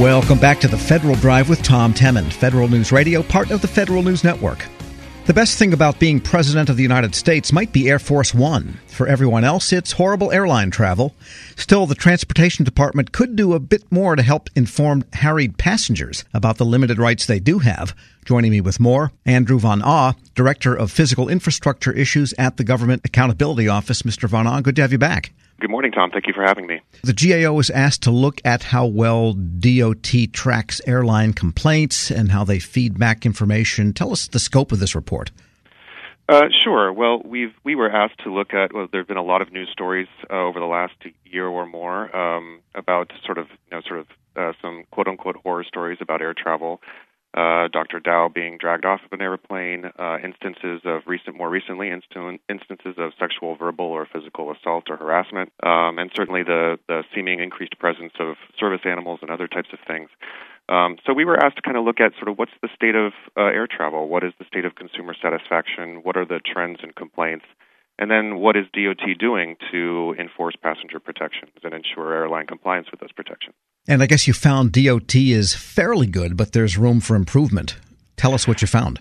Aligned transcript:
Welcome 0.00 0.38
back 0.38 0.60
to 0.60 0.68
the 0.68 0.78
Federal 0.78 1.14
Drive 1.16 1.50
with 1.50 1.62
Tom 1.62 1.92
Temin, 1.92 2.32
Federal 2.32 2.68
News 2.68 2.90
Radio, 2.90 3.22
part 3.22 3.50
of 3.50 3.60
the 3.60 3.68
Federal 3.68 4.02
News 4.02 4.24
Network. 4.24 4.64
The 5.26 5.34
best 5.34 5.58
thing 5.58 5.74
about 5.74 5.98
being 5.98 6.20
President 6.20 6.70
of 6.70 6.78
the 6.78 6.82
United 6.82 7.14
States 7.14 7.52
might 7.52 7.70
be 7.70 7.90
Air 7.90 7.98
Force 7.98 8.32
One. 8.32 8.80
For 8.86 9.06
everyone 9.06 9.44
else, 9.44 9.74
it's 9.74 9.92
horrible 9.92 10.32
airline 10.32 10.70
travel. 10.70 11.14
Still, 11.54 11.84
the 11.84 11.94
Transportation 11.94 12.64
Department 12.64 13.12
could 13.12 13.36
do 13.36 13.52
a 13.52 13.60
bit 13.60 13.92
more 13.92 14.16
to 14.16 14.22
help 14.22 14.48
inform 14.56 15.04
harried 15.12 15.58
passengers 15.58 16.24
about 16.32 16.56
the 16.56 16.64
limited 16.64 16.96
rights 16.98 17.26
they 17.26 17.38
do 17.38 17.58
have. 17.58 17.94
Joining 18.24 18.52
me 18.52 18.62
with 18.62 18.80
more, 18.80 19.12
Andrew 19.26 19.58
Von 19.58 19.82
Ah, 19.84 20.14
Director 20.34 20.74
of 20.74 20.90
Physical 20.90 21.28
Infrastructure 21.28 21.92
Issues 21.92 22.32
at 22.38 22.56
the 22.56 22.64
Government 22.64 23.02
Accountability 23.04 23.68
Office. 23.68 24.00
Mr. 24.00 24.30
Von 24.30 24.46
Ah, 24.46 24.62
good 24.62 24.76
to 24.76 24.82
have 24.82 24.92
you 24.92 24.98
back. 24.98 25.32
Good 25.60 25.70
morning, 25.70 25.92
Tom. 25.92 26.10
Thank 26.10 26.26
you 26.26 26.32
for 26.32 26.42
having 26.42 26.66
me. 26.66 26.80
The 27.04 27.12
GAO 27.12 27.52
was 27.52 27.68
asked 27.68 28.02
to 28.04 28.10
look 28.10 28.40
at 28.46 28.62
how 28.64 28.86
well 28.86 29.34
DOT 29.34 30.10
tracks 30.32 30.80
airline 30.86 31.34
complaints 31.34 32.10
and 32.10 32.32
how 32.32 32.44
they 32.44 32.58
feed 32.58 32.98
back 32.98 33.26
information. 33.26 33.92
Tell 33.92 34.10
us 34.10 34.26
the 34.26 34.38
scope 34.38 34.72
of 34.72 34.78
this 34.78 34.94
report. 34.94 35.30
Uh, 36.30 36.44
sure. 36.64 36.92
Well, 36.92 37.20
we've 37.24 37.52
we 37.62 37.74
were 37.74 37.90
asked 37.90 38.20
to 38.24 38.32
look 38.32 38.54
at. 38.54 38.72
Well, 38.72 38.86
there 38.90 39.02
have 39.02 39.08
been 39.08 39.18
a 39.18 39.22
lot 39.22 39.42
of 39.42 39.52
news 39.52 39.68
stories 39.70 40.08
uh, 40.30 40.34
over 40.34 40.60
the 40.60 40.66
last 40.66 40.94
year 41.24 41.46
or 41.46 41.66
more 41.66 42.14
um, 42.16 42.60
about 42.74 43.12
sort 43.26 43.36
of 43.36 43.48
you 43.50 43.76
know 43.76 43.82
sort 43.86 44.00
of 44.00 44.06
uh, 44.36 44.52
some 44.62 44.84
quote 44.90 45.08
unquote 45.08 45.36
horror 45.36 45.64
stories 45.64 45.98
about 46.00 46.22
air 46.22 46.32
travel 46.32 46.80
uh, 47.34 47.68
Dr. 47.68 48.00
Dao 48.00 48.32
being 48.32 48.58
dragged 48.58 48.84
off 48.84 49.00
of 49.04 49.12
an 49.12 49.22
airplane, 49.22 49.84
uh, 49.98 50.18
instances 50.22 50.80
of 50.84 51.02
recent, 51.06 51.36
more 51.36 51.48
recently, 51.48 51.88
inst- 51.88 52.14
instances 52.48 52.94
of 52.98 53.12
sexual, 53.18 53.54
verbal, 53.54 53.86
or 53.86 54.06
physical 54.12 54.50
assault 54.50 54.90
or 54.90 54.96
harassment, 54.96 55.52
um, 55.62 55.98
and 55.98 56.10
certainly 56.14 56.42
the, 56.42 56.78
the 56.88 57.04
seeming 57.14 57.38
increased 57.38 57.78
presence 57.78 58.12
of 58.18 58.36
service 58.58 58.80
animals 58.84 59.20
and 59.22 59.30
other 59.30 59.46
types 59.46 59.68
of 59.72 59.78
things. 59.86 60.08
Um, 60.68 60.96
so 61.06 61.12
we 61.12 61.24
were 61.24 61.36
asked 61.42 61.56
to 61.56 61.62
kind 61.62 61.76
of 61.76 61.84
look 61.84 62.00
at 62.00 62.12
sort 62.14 62.28
of 62.28 62.38
what's 62.38 62.52
the 62.62 62.68
state 62.74 62.94
of 62.94 63.12
uh, 63.36 63.42
air 63.42 63.66
travel, 63.66 64.08
what 64.08 64.24
is 64.24 64.32
the 64.38 64.44
state 64.44 64.64
of 64.64 64.74
consumer 64.74 65.14
satisfaction, 65.20 66.02
what 66.02 66.16
are 66.16 66.24
the 66.24 66.40
trends 66.44 66.80
and 66.82 66.94
complaints, 66.94 67.44
and 68.00 68.10
then 68.10 68.40
what 68.40 68.56
is 68.56 68.64
DOT 68.72 69.18
doing 69.18 69.56
to 69.70 70.14
enforce 70.18 70.56
passenger 70.60 70.98
protections 70.98 71.52
and 71.62 71.74
ensure 71.74 72.12
airline 72.14 72.46
compliance 72.46 72.88
with 72.90 73.00
those 73.00 73.12
protections? 73.12 73.54
And 73.86 74.02
I 74.02 74.06
guess 74.06 74.26
you 74.26 74.32
found 74.32 74.72
DOT 74.72 75.14
is 75.14 75.54
fairly 75.54 76.06
good, 76.06 76.36
but 76.36 76.52
there's 76.52 76.76
room 76.78 77.00
for 77.00 77.14
improvement. 77.14 77.76
Tell 78.16 78.34
us 78.34 78.48
what 78.48 78.62
you 78.62 78.66
found. 78.66 79.00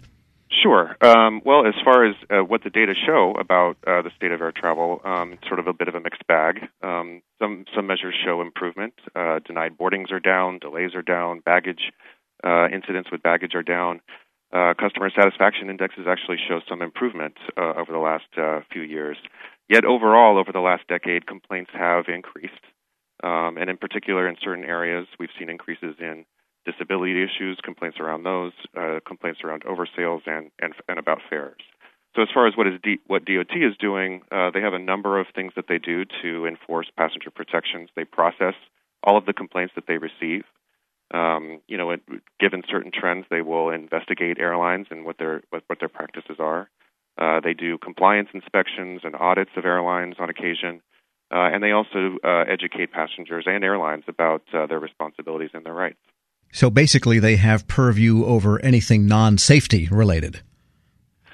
Sure. 0.61 0.97
Um, 1.01 1.41
well, 1.45 1.65
as 1.65 1.75
far 1.83 2.05
as 2.05 2.15
uh, 2.29 2.43
what 2.43 2.63
the 2.63 2.69
data 2.69 2.93
show 3.05 3.33
about 3.39 3.77
uh, 3.87 4.01
the 4.01 4.11
state 4.15 4.31
of 4.31 4.41
air 4.41 4.51
travel, 4.51 4.99
um, 5.05 5.37
sort 5.47 5.59
of 5.59 5.67
a 5.67 5.73
bit 5.73 5.87
of 5.87 5.95
a 5.95 6.01
mixed 6.01 6.27
bag. 6.27 6.59
Um, 6.81 7.21
some 7.39 7.65
some 7.73 7.87
measures 7.87 8.15
show 8.25 8.41
improvement. 8.41 8.93
Uh, 9.15 9.39
denied 9.45 9.77
boardings 9.77 10.11
are 10.11 10.19
down, 10.19 10.59
delays 10.59 10.95
are 10.95 11.01
down, 11.01 11.39
baggage 11.39 11.91
uh, 12.43 12.67
incidents 12.67 13.09
with 13.11 13.23
baggage 13.23 13.55
are 13.55 13.63
down. 13.63 14.01
Uh, 14.51 14.73
customer 14.73 15.11
satisfaction 15.15 15.69
indexes 15.69 16.05
actually 16.07 16.37
show 16.47 16.59
some 16.67 16.81
improvement 16.81 17.35
uh, 17.55 17.73
over 17.77 17.91
the 17.91 17.99
last 17.99 18.25
few 18.71 18.81
years. 18.81 19.17
Yet 19.69 19.85
overall, 19.85 20.39
over 20.39 20.51
the 20.51 20.59
last 20.59 20.87
decade, 20.87 21.27
complaints 21.27 21.69
have 21.73 22.05
increased. 22.07 22.65
Um, 23.23 23.57
and 23.57 23.69
in 23.69 23.77
particular, 23.77 24.27
in 24.27 24.35
certain 24.41 24.63
areas, 24.63 25.07
we've 25.19 25.29
seen 25.37 25.49
increases 25.49 25.95
in 25.99 26.25
disability 26.65 27.23
issues, 27.23 27.59
complaints 27.63 27.99
around 27.99 28.23
those, 28.23 28.53
uh, 28.77 28.99
complaints 29.05 29.41
around 29.43 29.63
oversales, 29.63 30.21
and, 30.25 30.51
and, 30.61 30.73
and 30.87 30.99
about 30.99 31.19
fares. 31.29 31.61
So, 32.15 32.23
as 32.23 32.29
far 32.33 32.47
as 32.47 32.57
what 32.57 32.67
is 32.67 32.79
D, 32.81 32.97
what 33.07 33.25
DOT 33.25 33.55
is 33.55 33.77
doing, 33.79 34.21
uh, 34.31 34.49
they 34.51 34.61
have 34.61 34.73
a 34.73 34.79
number 34.79 35.19
of 35.19 35.27
things 35.35 35.53
that 35.55 35.65
they 35.67 35.77
do 35.77 36.05
to 36.23 36.45
enforce 36.47 36.87
passenger 36.97 37.29
protections. 37.29 37.89
They 37.95 38.03
process 38.03 38.55
all 39.03 39.17
of 39.17 39.25
the 39.25 39.33
complaints 39.33 39.73
that 39.75 39.85
they 39.87 39.97
receive. 39.97 40.43
Um, 41.11 41.61
you 41.67 41.77
know, 41.77 41.91
it, 41.91 42.01
given 42.39 42.63
certain 42.69 42.91
trends, 42.93 43.25
they 43.29 43.41
will 43.41 43.69
investigate 43.69 44.37
airlines 44.39 44.87
and 44.91 45.05
what 45.05 45.17
their 45.17 45.41
what, 45.49 45.63
what 45.67 45.79
their 45.79 45.89
practices 45.89 46.37
are. 46.39 46.69
Uh, 47.17 47.39
they 47.43 47.53
do 47.53 47.77
compliance 47.77 48.29
inspections 48.33 49.01
and 49.03 49.15
audits 49.15 49.51
of 49.57 49.65
airlines 49.65 50.15
on 50.19 50.29
occasion. 50.29 50.81
Uh, 51.31 51.49
and 51.53 51.63
they 51.63 51.71
also 51.71 52.17
uh, 52.23 52.43
educate 52.47 52.91
passengers 52.91 53.45
and 53.45 53.63
airlines 53.63 54.03
about 54.07 54.41
uh, 54.53 54.65
their 54.65 54.79
responsibilities 54.79 55.51
and 55.53 55.65
their 55.65 55.73
rights. 55.73 55.99
So 56.51 56.69
basically, 56.69 57.19
they 57.19 57.35
have 57.35 57.67
purview 57.67 58.25
over 58.25 58.59
anything 58.63 59.05
non 59.05 59.37
safety 59.37 59.87
related. 59.91 60.41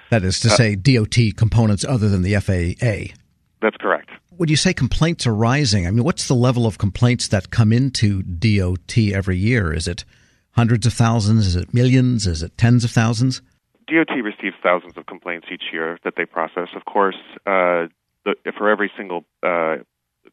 That 0.10 0.24
is 0.24 0.40
to 0.42 0.50
uh, 0.50 0.56
say, 0.56 0.76
DOT 0.76 1.18
components 1.38 1.86
other 1.86 2.10
than 2.10 2.22
the 2.22 2.36
FAA. 2.36 3.16
That's 3.62 3.78
correct. 3.78 4.05
Would 4.38 4.50
you 4.50 4.58
say 4.58 4.74
complaints 4.74 5.26
are 5.26 5.34
rising? 5.34 5.88
I 5.88 5.92
mean, 5.92 6.04
what's 6.04 6.28
the 6.28 6.34
level 6.34 6.66
of 6.66 6.78
complaints 6.78 7.30
that 7.30 7.52
come 7.52 7.72
into 7.72 8.22
DOT 8.22 8.98
every 9.14 9.38
year? 9.38 9.74
Is 9.74 9.88
it 9.88 10.04
hundreds 10.52 10.86
of 10.86 10.94
thousands? 10.94 11.48
Is 11.48 11.56
it 11.56 11.74
millions? 11.74 12.28
Is 12.28 12.44
it 12.44 12.58
tens 12.58 12.84
of 12.84 12.92
thousands? 12.92 13.42
DOT 13.88 14.10
receives 14.24 14.56
thousands 14.62 14.98
of 14.98 15.06
complaints 15.06 15.48
each 15.52 15.66
year 15.72 16.00
that 16.04 16.16
they 16.18 16.26
process. 16.26 16.70
Of 16.76 16.86
course, 16.86 17.18
uh, 17.46 17.88
the, 18.26 18.36
for 18.58 18.70
every 18.70 18.92
single 18.98 19.24
uh, 19.44 19.78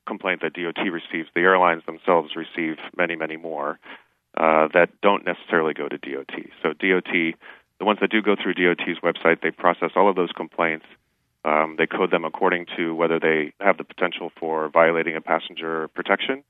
complaint 0.07 0.41
that 0.43 0.55
DOT 0.55 0.83
receives, 0.91 1.29
the 1.35 1.43
airlines 1.43 1.83
themselves 1.87 2.31
receive 2.35 2.79
many, 2.97 3.15
many 3.15 3.37
more 3.37 3.79
uh, 4.37 4.69
that 4.75 4.89
don't 5.03 5.25
necessarily 5.25 5.75
go 5.75 5.89
to 5.89 5.99
DOT. 5.99 6.33
So 6.63 6.71
DOT, 6.71 7.13
the 7.79 7.85
ones 7.85 7.99
that 8.01 8.11
do 8.11 8.23
go 8.23 8.35
through 8.35 8.55
DOT's 8.55 9.01
website, 9.03 9.43
they 9.43 9.51
process 9.51 9.91
all 9.95 10.09
of 10.09 10.17
those 10.17 10.33
complaints. 10.33 10.87
Um, 11.45 11.77
they 11.77 11.87
code 11.87 12.11
them 12.11 12.25
according 12.25 12.67
to 12.77 12.95
whether 12.95 13.19
they 13.19 13.53
have 13.61 13.77
the 13.77 13.85
potential 13.85 14.31
for 14.39 14.69
violating 14.69 15.17
a 15.17 15.21
passenger 15.21 15.89
protection 15.89 16.45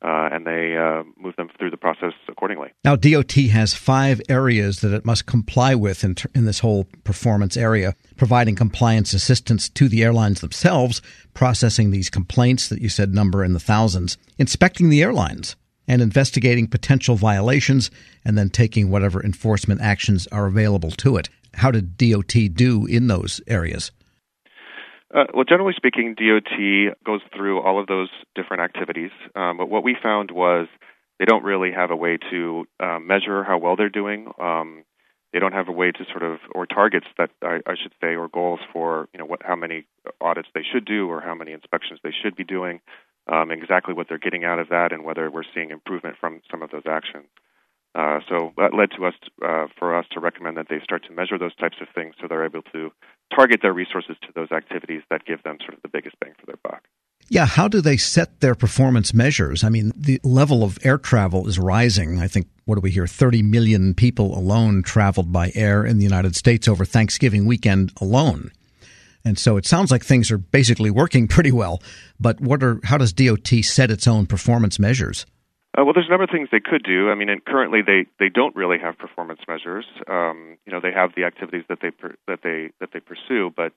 uh, 0.00 0.28
and 0.30 0.46
they 0.46 0.76
uh, 0.76 1.02
move 1.16 1.34
them 1.36 1.48
through 1.58 1.70
the 1.70 1.76
process 1.76 2.12
accordingly. 2.28 2.70
Now, 2.84 2.94
DOT 2.94 3.32
has 3.32 3.74
five 3.74 4.20
areas 4.28 4.80
that 4.80 4.92
it 4.92 5.04
must 5.04 5.26
comply 5.26 5.74
with 5.74 6.04
in, 6.04 6.14
ter- 6.14 6.30
in 6.34 6.44
this 6.44 6.60
whole 6.60 6.84
performance 7.02 7.56
area, 7.56 7.94
providing 8.16 8.54
compliance 8.54 9.12
assistance 9.12 9.68
to 9.70 9.88
the 9.88 10.04
airlines 10.04 10.40
themselves, 10.40 11.02
processing 11.34 11.90
these 11.90 12.10
complaints 12.10 12.68
that 12.68 12.80
you 12.80 12.88
said 12.88 13.12
number 13.12 13.42
in 13.42 13.54
the 13.54 13.60
thousands, 13.60 14.16
inspecting 14.38 14.88
the 14.88 15.02
airlines, 15.02 15.56
and 15.88 16.00
investigating 16.00 16.68
potential 16.68 17.16
violations, 17.16 17.90
and 18.24 18.38
then 18.38 18.50
taking 18.50 18.90
whatever 18.90 19.24
enforcement 19.24 19.80
actions 19.80 20.28
are 20.28 20.46
available 20.46 20.90
to 20.92 21.16
it. 21.16 21.28
How 21.54 21.72
did 21.72 21.96
DOT 21.96 22.34
do 22.54 22.86
in 22.86 23.08
those 23.08 23.40
areas? 23.48 23.90
Uh, 25.14 25.24
well, 25.32 25.44
generally 25.44 25.72
speaking, 25.74 26.14
DOT 26.14 26.94
goes 27.04 27.20
through 27.34 27.60
all 27.62 27.80
of 27.80 27.86
those 27.86 28.10
different 28.34 28.62
activities. 28.62 29.10
Um, 29.34 29.56
but 29.56 29.68
what 29.68 29.82
we 29.82 29.96
found 30.00 30.30
was 30.30 30.68
they 31.18 31.24
don't 31.24 31.44
really 31.44 31.72
have 31.72 31.90
a 31.90 31.96
way 31.96 32.18
to 32.30 32.66
uh, 32.78 32.98
measure 32.98 33.42
how 33.42 33.58
well 33.58 33.76
they're 33.76 33.88
doing. 33.88 34.30
Um, 34.38 34.84
they 35.32 35.38
don't 35.38 35.52
have 35.52 35.68
a 35.68 35.72
way 35.72 35.92
to 35.92 36.04
sort 36.10 36.22
of, 36.22 36.38
or 36.54 36.66
targets 36.66 37.06
that 37.18 37.30
I, 37.42 37.60
I 37.66 37.74
should 37.80 37.92
say, 38.00 38.16
or 38.16 38.28
goals 38.28 38.60
for 38.72 39.08
you 39.12 39.18
know 39.18 39.26
what, 39.26 39.42
how 39.42 39.56
many 39.56 39.86
audits 40.20 40.48
they 40.54 40.62
should 40.62 40.84
do, 40.84 41.08
or 41.08 41.20
how 41.20 41.34
many 41.34 41.52
inspections 41.52 42.00
they 42.02 42.12
should 42.22 42.34
be 42.34 42.44
doing, 42.44 42.80
um, 43.30 43.50
exactly 43.50 43.92
what 43.92 44.08
they're 44.08 44.18
getting 44.18 44.44
out 44.44 44.58
of 44.58 44.68
that, 44.70 44.92
and 44.92 45.04
whether 45.04 45.30
we're 45.30 45.42
seeing 45.54 45.70
improvement 45.70 46.16
from 46.18 46.40
some 46.50 46.62
of 46.62 46.70
those 46.70 46.86
actions. 46.88 47.26
Uh, 47.98 48.20
so 48.28 48.52
that 48.56 48.74
led 48.74 48.90
to 48.96 49.04
us 49.04 49.14
uh, 49.44 49.66
for 49.76 49.98
us 49.98 50.06
to 50.12 50.20
recommend 50.20 50.56
that 50.56 50.66
they 50.70 50.78
start 50.84 51.02
to 51.04 51.12
measure 51.12 51.36
those 51.36 51.54
types 51.56 51.78
of 51.80 51.88
things, 51.92 52.14
so 52.20 52.28
they're 52.28 52.44
able 52.44 52.62
to 52.62 52.92
target 53.34 53.58
their 53.60 53.72
resources 53.72 54.16
to 54.22 54.28
those 54.36 54.52
activities 54.52 55.02
that 55.10 55.24
give 55.24 55.42
them 55.42 55.58
sort 55.60 55.74
of 55.74 55.82
the 55.82 55.88
biggest 55.88 56.14
bang 56.20 56.32
for 56.38 56.46
their 56.46 56.58
buck. 56.62 56.84
Yeah, 57.28 57.46
how 57.46 57.66
do 57.66 57.80
they 57.80 57.96
set 57.96 58.40
their 58.40 58.54
performance 58.54 59.12
measures? 59.12 59.64
I 59.64 59.68
mean, 59.68 59.90
the 59.96 60.20
level 60.22 60.62
of 60.62 60.78
air 60.84 60.96
travel 60.96 61.48
is 61.48 61.58
rising. 61.58 62.20
I 62.20 62.28
think, 62.28 62.46
what 62.66 62.76
do 62.76 62.80
we 62.80 62.92
hear? 62.92 63.08
30 63.08 63.42
million 63.42 63.94
people 63.94 64.38
alone 64.38 64.84
traveled 64.84 65.32
by 65.32 65.50
air 65.56 65.84
in 65.84 65.98
the 65.98 66.04
United 66.04 66.36
States 66.36 66.68
over 66.68 66.84
Thanksgiving 66.84 67.46
weekend 67.46 67.92
alone. 68.00 68.52
And 69.24 69.36
so 69.36 69.56
it 69.56 69.66
sounds 69.66 69.90
like 69.90 70.04
things 70.04 70.30
are 70.30 70.38
basically 70.38 70.90
working 70.90 71.26
pretty 71.26 71.50
well. 71.50 71.82
But 72.20 72.40
what 72.40 72.62
are 72.62 72.78
how 72.84 72.96
does 72.96 73.12
DOT 73.12 73.48
set 73.62 73.90
its 73.90 74.06
own 74.06 74.26
performance 74.26 74.78
measures? 74.78 75.26
Uh, 75.78 75.84
well, 75.84 75.92
there's 75.94 76.06
a 76.06 76.10
number 76.10 76.24
of 76.24 76.30
things 76.30 76.48
they 76.50 76.60
could 76.60 76.82
do. 76.82 77.10
I 77.10 77.14
mean, 77.14 77.28
currently 77.46 77.82
they, 77.86 78.06
they 78.18 78.28
don't 78.28 78.56
really 78.56 78.78
have 78.78 78.98
performance 78.98 79.40
measures. 79.46 79.86
Um, 80.08 80.58
you 80.66 80.72
know, 80.72 80.80
they 80.80 80.92
have 80.92 81.12
the 81.14 81.24
activities 81.24 81.64
that 81.68 81.78
they 81.80 81.90
that 82.26 82.40
they 82.42 82.70
that 82.80 82.90
they 82.92 83.00
pursue, 83.00 83.52
but 83.54 83.72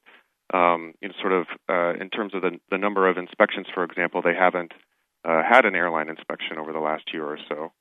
um, 0.53 0.93
you 1.01 1.09
know, 1.09 1.13
sort 1.21 1.33
of 1.33 1.45
uh, 1.69 1.93
in 2.01 2.09
terms 2.09 2.33
of 2.33 2.41
the 2.41 2.59
the 2.71 2.77
number 2.77 3.07
of 3.07 3.17
inspections, 3.17 3.67
for 3.73 3.83
example, 3.83 4.21
they 4.23 4.33
haven't 4.33 4.71
uh, 5.25 5.43
had 5.47 5.65
an 5.65 5.75
airline 5.75 6.09
inspection 6.09 6.57
over 6.57 6.73
the 6.73 6.79
last 6.79 7.13
year 7.13 7.25
or 7.25 7.37
so. 7.47 7.71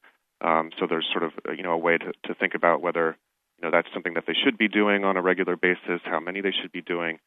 Um, 0.47 0.71
so 0.79 0.87
there's 0.87 1.07
sort 1.11 1.25
of 1.25 1.33
uh, 1.49 1.53
you 1.53 1.63
know 1.63 1.73
a 1.73 1.79
way 1.79 1.97
to, 1.97 2.13
to 2.27 2.35
think 2.35 2.55
about 2.55 2.83
whether 2.83 3.17
you 3.59 3.63
know 3.63 3.71
that's 3.71 3.89
something 3.95 4.15
that 4.15 4.25
they 4.27 4.35
should 4.35 4.59
be 4.59 4.69
doing 4.69 5.05
on 5.05 5.17
a 5.17 5.23
regular 5.23 5.57
basis, 5.57 6.01
how 6.05 6.21
many 6.21 6.43
they 6.43 6.53
should 6.53 6.73
be 6.73 6.83
doing. 6.83 7.21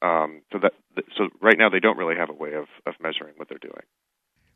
Um, 0.00 0.42
so 0.52 0.60
that 0.62 0.74
so 1.16 1.28
right 1.40 1.58
now 1.58 1.70
they 1.70 1.80
don't 1.80 1.98
really 1.98 2.16
have 2.16 2.30
a 2.30 2.34
way 2.34 2.52
of, 2.54 2.66
of 2.86 2.94
measuring 3.00 3.34
what 3.36 3.48
they're 3.48 3.58
doing. 3.58 3.82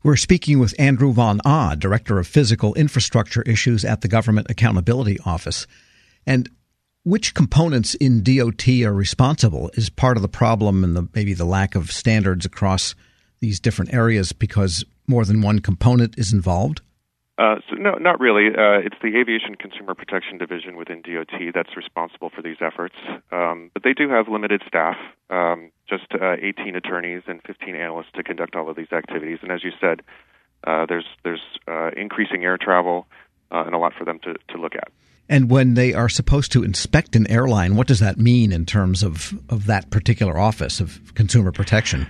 We're 0.03 0.15
speaking 0.15 0.57
with 0.57 0.73
Andrew 0.79 1.13
Von 1.13 1.41
Ah, 1.45 1.75
Director 1.75 2.17
of 2.17 2.25
Physical 2.25 2.73
Infrastructure 2.73 3.43
Issues 3.43 3.85
at 3.85 4.01
the 4.01 4.07
Government 4.07 4.47
Accountability 4.49 5.19
Office. 5.27 5.67
And 6.25 6.49
which 7.03 7.35
components 7.35 7.93
in 7.93 8.23
DOT 8.23 8.67
are 8.83 8.93
responsible 8.93 9.69
is 9.75 9.91
part 9.91 10.17
of 10.17 10.23
the 10.23 10.27
problem 10.27 10.83
and 10.83 10.95
the, 10.95 11.07
maybe 11.13 11.35
the 11.35 11.45
lack 11.45 11.75
of 11.75 11.91
standards 11.91 12.47
across 12.47 12.95
these 13.41 13.59
different 13.59 13.93
areas 13.93 14.31
because 14.31 14.83
more 15.05 15.23
than 15.23 15.41
one 15.41 15.59
component 15.59 16.17
is 16.17 16.33
involved? 16.33 16.81
Uh, 17.41 17.55
so 17.67 17.75
no, 17.75 17.93
not 17.95 18.19
really. 18.19 18.49
Uh, 18.49 18.85
it's 18.85 18.97
the 19.01 19.17
Aviation 19.19 19.55
Consumer 19.55 19.95
Protection 19.95 20.37
Division 20.37 20.75
within 20.75 21.01
DOT 21.01 21.33
that's 21.55 21.75
responsible 21.75 22.29
for 22.29 22.43
these 22.43 22.57
efforts. 22.61 22.93
Um, 23.31 23.71
but 23.73 23.81
they 23.81 23.93
do 23.93 24.09
have 24.09 24.27
limited 24.27 24.61
staff, 24.67 24.95
um, 25.31 25.71
just 25.89 26.05
uh, 26.13 26.35
18 26.39 26.75
attorneys 26.75 27.23
and 27.25 27.41
15 27.47 27.75
analysts 27.75 28.11
to 28.13 28.21
conduct 28.21 28.55
all 28.55 28.69
of 28.69 28.75
these 28.75 28.91
activities. 28.91 29.39
And 29.41 29.51
as 29.51 29.63
you 29.63 29.71
said, 29.81 30.03
uh, 30.67 30.85
there's 30.87 31.07
there's 31.23 31.41
uh, 31.67 31.89
increasing 31.97 32.43
air 32.43 32.59
travel 32.61 33.07
uh, 33.51 33.63
and 33.65 33.73
a 33.73 33.79
lot 33.79 33.93
for 33.97 34.05
them 34.05 34.19
to, 34.19 34.35
to 34.49 34.61
look 34.61 34.75
at. 34.75 34.89
And 35.27 35.49
when 35.49 35.73
they 35.73 35.95
are 35.95 36.09
supposed 36.09 36.51
to 36.51 36.63
inspect 36.63 37.15
an 37.15 37.25
airline, 37.31 37.75
what 37.75 37.87
does 37.87 38.01
that 38.01 38.19
mean 38.19 38.51
in 38.51 38.67
terms 38.67 39.01
of, 39.01 39.33
of 39.49 39.65
that 39.65 39.89
particular 39.89 40.37
office 40.37 40.79
of 40.79 41.15
consumer 41.15 41.51
protection? 41.51 42.05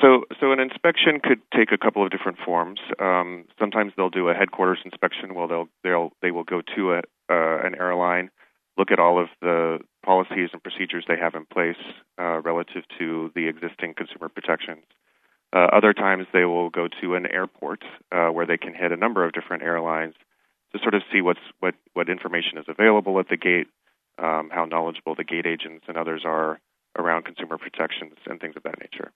So, 0.00 0.24
so 0.40 0.50
an 0.50 0.58
inspection 0.84 1.20
could 1.20 1.40
take 1.56 1.72
a 1.72 1.78
couple 1.78 2.04
of 2.04 2.10
different 2.10 2.38
forms. 2.44 2.78
Um, 3.00 3.46
sometimes 3.58 3.92
they'll 3.96 4.10
do 4.10 4.28
a 4.28 4.34
headquarters 4.34 4.80
inspection. 4.84 5.34
Well, 5.34 5.48
they'll 5.48 5.68
they'll 5.82 6.10
they 6.20 6.30
will 6.30 6.44
go 6.44 6.60
to 6.76 6.92
a, 6.94 6.98
uh, 7.30 7.66
an 7.66 7.74
airline, 7.78 8.30
look 8.76 8.90
at 8.90 8.98
all 8.98 9.20
of 9.20 9.28
the 9.40 9.78
policies 10.04 10.50
and 10.52 10.62
procedures 10.62 11.04
they 11.08 11.16
have 11.16 11.34
in 11.34 11.46
place 11.46 11.80
uh, 12.20 12.40
relative 12.42 12.82
to 12.98 13.32
the 13.34 13.48
existing 13.48 13.94
consumer 13.94 14.28
protections. 14.28 14.84
Uh, 15.54 15.68
other 15.72 15.94
times 15.94 16.26
they 16.32 16.44
will 16.44 16.68
go 16.68 16.88
to 17.00 17.14
an 17.14 17.26
airport 17.26 17.82
uh, 18.12 18.28
where 18.28 18.46
they 18.46 18.58
can 18.58 18.74
hit 18.74 18.92
a 18.92 18.96
number 18.96 19.24
of 19.24 19.32
different 19.32 19.62
airlines 19.62 20.14
to 20.72 20.78
sort 20.80 20.94
of 20.94 21.02
see 21.12 21.22
what's 21.22 21.40
what 21.60 21.74
what 21.94 22.10
information 22.10 22.58
is 22.58 22.66
available 22.68 23.18
at 23.18 23.28
the 23.30 23.38
gate, 23.38 23.68
um, 24.18 24.50
how 24.52 24.66
knowledgeable 24.66 25.14
the 25.14 25.24
gate 25.24 25.46
agents 25.46 25.86
and 25.88 25.96
others 25.96 26.22
are 26.26 26.60
around 26.98 27.24
consumer 27.24 27.56
protections 27.56 28.14
and 28.26 28.38
things 28.38 28.54
of 28.56 28.62
that 28.64 28.78
nature. 28.80 29.10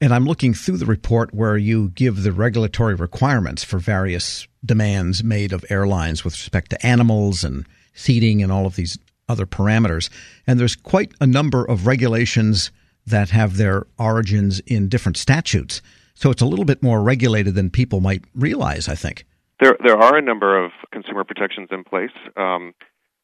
And 0.00 0.14
I'm 0.14 0.24
looking 0.24 0.54
through 0.54 0.78
the 0.78 0.86
report 0.86 1.34
where 1.34 1.58
you 1.58 1.90
give 1.90 2.22
the 2.22 2.32
regulatory 2.32 2.94
requirements 2.94 3.62
for 3.62 3.78
various 3.78 4.48
demands 4.64 5.22
made 5.22 5.52
of 5.52 5.64
airlines 5.68 6.24
with 6.24 6.34
respect 6.34 6.70
to 6.70 6.86
animals 6.86 7.44
and 7.44 7.66
seating 7.92 8.42
and 8.42 8.50
all 8.50 8.66
of 8.66 8.76
these 8.76 8.98
other 9.28 9.46
parameters. 9.46 10.08
And 10.46 10.58
there's 10.58 10.76
quite 10.76 11.12
a 11.20 11.26
number 11.26 11.64
of 11.64 11.86
regulations 11.86 12.70
that 13.06 13.30
have 13.30 13.56
their 13.56 13.86
origins 13.98 14.60
in 14.60 14.88
different 14.88 15.16
statutes. 15.16 15.82
So 16.14 16.30
it's 16.30 16.42
a 16.42 16.46
little 16.46 16.64
bit 16.64 16.82
more 16.82 17.02
regulated 17.02 17.54
than 17.54 17.70
people 17.70 18.00
might 18.00 18.24
realize, 18.34 18.88
I 18.88 18.94
think. 18.94 19.24
There, 19.60 19.76
there 19.84 19.96
are 19.96 20.16
a 20.16 20.22
number 20.22 20.62
of 20.62 20.72
consumer 20.92 21.24
protections 21.24 21.68
in 21.70 21.84
place. 21.84 22.10
Um, 22.36 22.72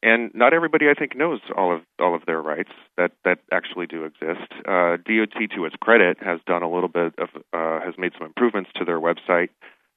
and 0.07 0.31
not 0.33 0.53
everybody, 0.53 0.85
I 0.89 0.93
think, 0.93 1.17
knows 1.17 1.41
all 1.55 1.75
of 1.75 1.81
all 1.99 2.15
of 2.15 2.25
their 2.25 2.41
rights 2.41 2.71
that 2.97 3.11
that 3.25 3.39
actually 3.51 3.87
do 3.87 4.05
exist. 4.05 4.51
Uh, 4.65 4.95
DOT, 4.95 5.35
to 5.55 5.65
its 5.65 5.75
credit, 5.81 6.17
has 6.21 6.39
done 6.47 6.63
a 6.63 6.71
little 6.71 6.87
bit 6.89 7.13
of 7.17 7.29
uh, 7.53 7.81
has 7.83 7.95
made 7.97 8.13
some 8.17 8.25
improvements 8.25 8.69
to 8.75 8.85
their 8.85 9.01
website. 9.01 9.49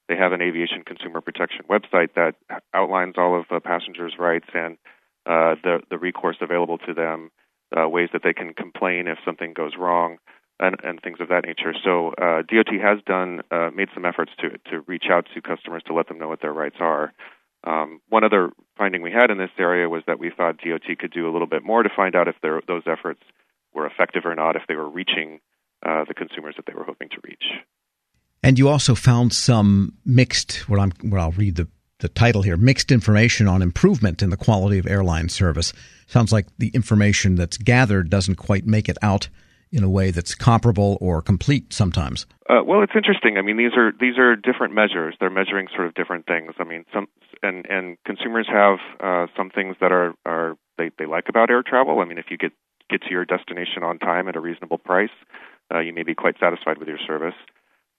They 0.09 0.17
have 0.17 0.33
an 0.33 0.43
aviation 0.43 0.83
consumer 0.85 1.21
protection 1.21 1.65
website 1.71 2.15
that 2.17 2.35
outlines 2.75 3.15
all 3.17 3.39
of 3.39 3.47
the 3.49 3.61
passengers' 3.61 4.15
rights 4.19 4.49
and 4.53 4.79
uh, 5.27 5.55
the 5.63 5.79
the 5.91 5.99
recourse 5.99 6.39
available 6.41 6.79
to 6.79 6.93
them, 6.93 7.31
uh, 7.77 7.89
ways 7.89 8.09
that 8.13 8.23
they 8.25 8.33
can 8.33 8.53
complain 8.53 9.07
if 9.07 9.19
something 9.25 9.53
goes 9.53 9.73
wrong, 9.79 10.19
and, 10.59 10.75
and 10.83 11.01
things 11.03 11.19
of 11.21 11.29
that 11.29 11.45
nature. 11.45 11.73
So 11.85 12.15
uh, 12.21 12.43
DOT 12.43 12.75
has 12.83 12.99
done 13.07 13.43
made 13.77 13.91
some 13.95 14.05
efforts 14.05 14.33
to 14.41 14.59
to 14.71 14.81
reach 14.89 15.05
out 15.09 15.29
to 15.35 15.41
customers 15.41 15.85
to 15.87 15.95
let 15.95 16.09
them 16.09 16.19
know 16.19 16.29
what 16.29 16.43
their 16.43 16.53
rights 16.53 16.79
are. 16.81 17.13
Um, 17.65 18.01
one 18.09 18.25
other 18.25 18.51
finding 18.77 19.03
we 19.03 19.13
had 19.13 19.31
in 19.31 19.39
this 19.39 19.51
area 19.59 19.89
was 19.89 20.03
that 20.07 20.19
we 20.19 20.31
thought 20.31 20.59
DOT 20.59 20.99
could 20.99 21.13
do 21.13 21.29
a 21.29 21.33
little 21.33 21.47
bit 21.47 21.63
more 21.63 21.83
to 21.83 21.91
find 21.95 22.17
out 22.17 22.29
if 22.29 22.37
those 22.43 22.83
efforts 22.87 23.21
were 23.75 23.87
effective 23.87 24.25
or 24.25 24.35
not, 24.35 24.57
if 24.57 24.63
they 24.69 24.77
were 24.77 24.89
reaching 24.89 25.41
uh, 25.85 26.05
the 26.05 26.15
consumers 26.15 26.55
that 26.57 26.67
they 26.67 26.75
were 26.75 26.85
hoping 26.85 27.09
to 27.11 27.19
reach. 27.23 27.45
And 28.43 28.59
you 28.59 28.69
also 28.69 28.95
found 28.95 29.33
some 29.33 29.95
mixed, 30.05 30.69
what, 30.69 30.81
I'm, 30.81 30.93
what 31.03 31.21
I'll 31.21 31.33
read 31.33 31.57
the, 31.57 31.69
the 31.99 32.09
title 32.09 32.43
here, 32.43 32.57
mixed 32.57 32.91
information 32.91 33.47
on 33.47 33.61
improvement 33.61 34.23
in 34.23 34.31
the 34.31 34.37
quality 34.37 34.79
of 34.79 34.87
airline 34.87 35.29
service. 35.29 35.75
Sounds 36.07 36.33
like 36.33 36.47
the 36.59 36.69
information 36.69 37.35
that's 37.35 37.59
gathered 37.59 38.09
doesn't 38.09 38.37
quite 38.37 38.67
make 38.67 38.89
it 38.89 38.97
out 39.03 39.29
in 39.73 39.85
a 39.85 39.91
way 39.91 40.11
that's 40.11 40.35
comparable 40.35 40.99
or 41.01 41.23
complete 41.23 41.73
sometimes? 41.73 42.27
Uh, 42.49 42.63
well, 42.65 42.83
it's 42.83 42.93
interesting. 42.97 43.37
I 43.39 43.43
mean, 43.43 43.57
these 43.57 43.77
are 43.77 43.93
these 43.93 44.19
are 44.19 44.35
different 44.35 44.75
measures. 44.75 45.15
They're 45.21 45.31
measuring 45.31 45.69
sort 45.75 45.87
of 45.87 45.95
different 45.95 46.27
things. 46.27 46.55
I 46.59 46.65
mean, 46.65 46.85
some 46.93 47.07
and 47.43 47.67
and 47.69 47.97
consumers 48.05 48.49
have 48.49 48.79
uh, 49.01 49.27
some 49.37 49.51
things 49.51 49.77
that 49.81 49.93
are 49.93 50.15
are 50.25 50.57
they 50.79 50.91
they 50.99 51.07
like 51.07 51.29
about 51.29 51.51
air 51.51 51.63
travel. 51.63 52.01
I 52.01 52.05
mean, 52.05 52.19
if 52.19 52.27
you 52.31 52.37
get 52.37 52.53
get 52.89 53.03
to 53.03 53.11
your 53.11 53.25
destination 53.25 53.83
on 53.83 53.99
time 53.99 54.29
at 54.29 54.37
a 54.37 54.41
reasonable 54.41 54.79
price, 54.79 55.11
uh, 55.73 55.79
you 55.79 55.93
may 55.93 56.03
be 56.03 56.15
quite 56.15 56.37
satisfied 56.41 56.79
with 56.79 56.89
your 56.89 56.99
service. 57.07 57.35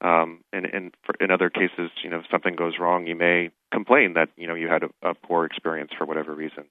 Um, 0.02 0.44
and 0.52 0.66
and 0.66 0.94
for, 1.06 1.16
in 1.24 1.32
other 1.32 1.50
cases, 1.50 1.92
you 2.04 2.10
know, 2.10 2.20
if 2.20 2.26
something 2.32 2.56
goes 2.56 2.74
wrong, 2.80 3.06
you 3.08 3.16
may 3.16 3.52
complain 3.72 4.14
that 4.14 4.30
you 4.36 4.48
know 4.48 4.56
you 4.56 4.68
had 4.68 4.84
a, 4.84 5.10
a 5.10 5.14
poor 5.14 5.46
experience 5.46 5.92
for 5.98 6.06
whatever 6.06 6.34
reason. 6.34 6.66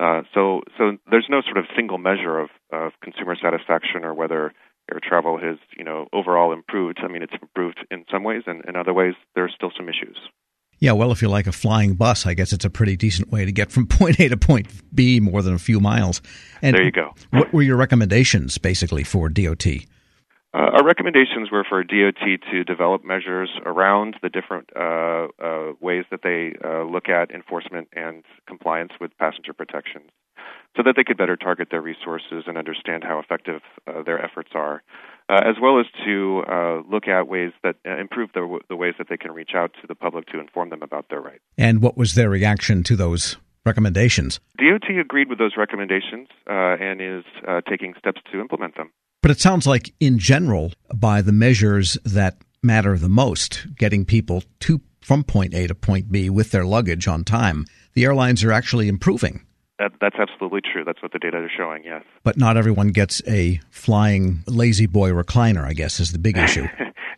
Uh, 0.00 0.22
so, 0.34 0.62
so 0.76 0.98
there's 1.08 1.28
no 1.30 1.40
sort 1.42 1.56
of 1.56 1.66
single 1.76 1.98
measure 1.98 2.38
of, 2.38 2.50
of 2.72 2.92
consumer 3.00 3.36
satisfaction 3.40 4.04
or 4.04 4.12
whether 4.12 4.52
air 4.92 5.00
travel 5.02 5.38
has, 5.38 5.56
you 5.76 5.84
know, 5.84 6.08
overall 6.12 6.52
improved. 6.52 6.98
I 7.02 7.08
mean, 7.08 7.22
it's 7.22 7.32
improved 7.40 7.78
in 7.90 8.04
some 8.10 8.24
ways, 8.24 8.42
and 8.46 8.64
in 8.66 8.76
other 8.76 8.92
ways, 8.92 9.14
there 9.34 9.44
are 9.44 9.50
still 9.54 9.70
some 9.76 9.88
issues. 9.88 10.18
Yeah, 10.84 10.92
well, 10.92 11.12
if 11.12 11.22
you 11.22 11.30
like 11.30 11.46
a 11.46 11.52
flying 11.52 11.94
bus, 11.94 12.26
I 12.26 12.34
guess 12.34 12.52
it's 12.52 12.66
a 12.66 12.68
pretty 12.68 12.94
decent 12.94 13.32
way 13.32 13.46
to 13.46 13.52
get 13.52 13.72
from 13.72 13.86
point 13.88 14.20
A 14.20 14.28
to 14.28 14.36
point 14.36 14.66
B 14.94 15.18
more 15.18 15.40
than 15.40 15.54
a 15.54 15.58
few 15.58 15.80
miles. 15.80 16.20
And 16.60 16.76
there 16.76 16.84
you 16.84 16.92
go. 16.92 17.14
What 17.30 17.54
were 17.54 17.62
your 17.62 17.78
recommendations, 17.78 18.58
basically, 18.58 19.02
for 19.02 19.30
DOT? 19.30 19.66
Uh, 19.66 19.78
our 20.52 20.84
recommendations 20.84 21.50
were 21.50 21.64
for 21.66 21.82
DOT 21.82 22.20
to 22.52 22.64
develop 22.64 23.02
measures 23.02 23.48
around 23.64 24.16
the 24.20 24.28
different 24.28 24.68
uh, 24.76 25.28
uh, 25.42 25.72
ways 25.80 26.04
that 26.10 26.20
they 26.22 26.54
uh, 26.62 26.84
look 26.84 27.08
at 27.08 27.30
enforcement 27.30 27.88
and 27.94 28.22
compliance 28.46 28.92
with 29.00 29.16
passenger 29.16 29.54
protections 29.54 30.10
so 30.76 30.82
that 30.82 30.94
they 30.96 31.04
could 31.04 31.16
better 31.16 31.36
target 31.36 31.68
their 31.70 31.80
resources 31.80 32.44
and 32.46 32.58
understand 32.58 33.04
how 33.04 33.18
effective 33.18 33.60
uh, 33.86 34.02
their 34.02 34.22
efforts 34.22 34.50
are, 34.54 34.82
uh, 35.28 35.40
as 35.44 35.56
well 35.60 35.78
as 35.78 35.86
to 36.04 36.42
look 36.90 37.08
at 37.08 37.28
ways 37.28 37.52
that 37.62 37.76
improve 37.84 38.30
the, 38.34 38.58
the 38.68 38.76
ways 38.76 38.94
that 38.98 39.08
they 39.08 39.16
can 39.16 39.32
reach 39.32 39.52
out 39.54 39.72
to 39.80 39.86
the 39.86 39.94
public 39.94 40.26
to 40.26 40.40
inform 40.40 40.70
them 40.70 40.82
about 40.82 41.06
their 41.10 41.20
rights. 41.20 41.40
And 41.56 41.80
what 41.80 41.96
was 41.96 42.14
their 42.14 42.28
reaction 42.28 42.82
to 42.84 42.96
those 42.96 43.36
recommendations? 43.64 44.40
DOT 44.58 44.90
agreed 45.00 45.28
with 45.28 45.38
those 45.38 45.56
recommendations 45.56 46.28
and 46.46 47.00
is 47.00 47.24
taking 47.68 47.94
steps 47.98 48.20
to 48.32 48.40
implement 48.40 48.76
them. 48.76 48.90
But 49.22 49.30
it 49.30 49.40
sounds 49.40 49.66
like, 49.66 49.94
in 50.00 50.18
general, 50.18 50.72
by 50.94 51.22
the 51.22 51.32
measures 51.32 51.96
that 52.04 52.36
matter 52.62 52.98
the 52.98 53.08
most, 53.08 53.66
getting 53.76 54.04
people 54.04 54.42
to 54.60 54.80
from 55.00 55.22
point 55.22 55.54
A 55.54 55.66
to 55.66 55.74
point 55.74 56.10
B 56.10 56.30
with 56.30 56.50
their 56.50 56.64
luggage 56.64 57.06
on 57.06 57.24
time, 57.24 57.66
the 57.92 58.04
airlines 58.04 58.42
are 58.42 58.52
actually 58.52 58.88
improving. 58.88 59.44
That, 59.78 59.92
that's 60.00 60.16
absolutely 60.16 60.60
true. 60.60 60.84
That's 60.84 61.02
what 61.02 61.12
the 61.12 61.18
data 61.18 61.44
is 61.44 61.50
showing, 61.56 61.82
yes. 61.84 62.04
But 62.22 62.36
not 62.36 62.56
everyone 62.56 62.88
gets 62.88 63.20
a 63.26 63.60
flying 63.70 64.44
La-Z-Boy 64.46 65.10
recliner, 65.10 65.64
I 65.64 65.72
guess, 65.72 65.98
is 65.98 66.12
the 66.12 66.18
big 66.18 66.36
issue. 66.46 66.66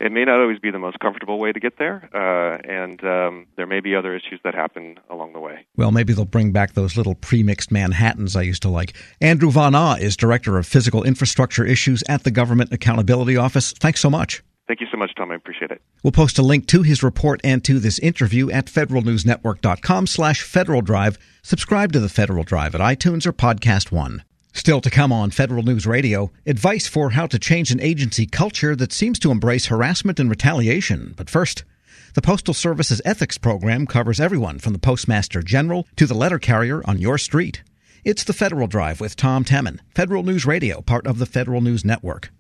it 0.01 0.11
may 0.11 0.25
not 0.25 0.41
always 0.41 0.59
be 0.59 0.71
the 0.71 0.79
most 0.79 0.99
comfortable 1.01 1.39
way 1.39 1.53
to 1.53 1.61
get 1.61 1.79
there, 1.79 2.09
uh, 2.15 2.59
and 2.67 3.05
um, 3.05 3.47
there 3.57 3.67
may 3.67 3.81
be 3.81 3.95
other 3.95 4.15
issues 4.15 4.41
that 4.43 4.55
happen 4.55 4.99
along 5.11 5.35
the 5.35 5.41
way. 5.41 5.67
Well, 5.77 5.93
maybe 5.93 6.15
they'll 6.15 6.25
bring 6.25 6.53
back 6.53 6.73
those 6.73 6.97
little 6.97 7.15
pre-mixed 7.15 7.71
Manhattans 7.71 8.37
I 8.37 8.43
used 8.43 8.63
to 8.63 8.71
like. 8.71 8.95
Andrew 9.21 9.51
Von 9.51 9.75
Ah 9.75 9.97
is 9.97 10.17
Director 10.17 10.57
of 10.57 10.67
Physical 10.67 11.03
Infrastructure 11.03 11.65
Issues 11.65 12.03
at 12.09 12.25
the 12.25 12.31
Government 12.31 12.73
Accountability 12.73 13.37
Office. 13.37 13.73
Thanks 13.73 14.01
so 14.01 14.09
much. 14.09 14.43
Thank 14.67 14.81
you 14.81 14.89
so 14.91 14.97
much, 14.97 15.15
Tom. 15.15 15.31
I 15.31 15.37
appreciate 15.37 15.71
it. 15.71 15.81
We'll 16.03 16.13
post 16.13 16.39
a 16.39 16.43
link 16.43 16.67
to 16.69 16.83
his 16.83 17.03
report 17.03 17.41
and 17.45 17.65
to 17.65 17.79
this 17.79 18.01
interview 18.01 18.51
at 18.51 18.67
federalnewsnetwork.com 18.67 20.07
slash 20.09 20.43
Federal 20.43 20.83
Drive. 20.83 21.19
Subscribe 21.43 21.93
to 21.93 22.01
the 22.01 22.09
Federal 22.09 22.43
Drive 22.43 22.75
at 22.75 22.81
iTunes 22.81 23.27
or 23.27 23.33
Podcast 23.33 23.93
One. 23.93 24.25
Still 24.53 24.81
to 24.81 24.91
come 24.91 25.13
on 25.13 25.31
Federal 25.31 25.63
News 25.63 25.87
Radio, 25.87 26.33
advice 26.47 26.89
for 26.89 27.11
how 27.11 27.27
to 27.27 27.39
change 27.39 27.71
an 27.71 27.81
agency 27.81 28.27
culture 28.27 28.75
that 28.75 28.93
seems 28.93 29.19
to 29.21 29.31
embrace 29.31 29.67
harassment 29.67 30.19
and 30.19 30.31
retaliation. 30.31 31.15
But 31.17 31.31
first, 31.31 31.63
the 32.15 32.23
Postal 32.23 32.55
Service's 32.55 33.03
ethics 33.05 33.37
program 33.37 33.87
covers 33.87 34.19
everyone 34.19 34.59
from 34.59 34.73
the 34.73 34.79
Postmaster 34.79 35.43
General 35.43 35.87
to 35.97 36.07
the 36.07 36.15
letter 36.15 36.39
carrier 36.39 36.83
on 36.87 36.99
your 36.99 37.19
street. 37.19 37.63
It's 38.03 38.25
the 38.25 38.33
Federal 38.33 38.67
Drive 38.67 39.01
with 39.01 39.15
Tom 39.15 39.45
Temin, 39.45 39.79
Federal 39.95 40.23
News 40.23 40.47
Radio, 40.47 40.81
part 40.81 41.07
of 41.07 41.19
the 41.19 41.27
Federal 41.27 41.61
News 41.61 41.85
Network. 41.85 42.31